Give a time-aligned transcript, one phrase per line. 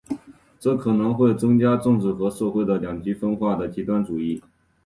[0.59, 4.41] 这可能会增加政治和社会的两极分化和极端主义。